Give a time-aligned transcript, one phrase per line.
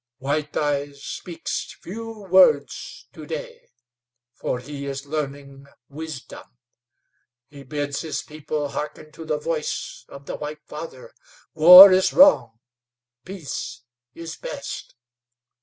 [0.17, 3.69] "White Eyes speaks few words to day,
[4.33, 6.57] for he is learning wisdom;
[7.49, 11.13] he bids his people hearken to the voice of the White Father.
[11.53, 12.59] War is wrong;
[13.25, 13.83] peace
[14.15, 14.95] is best.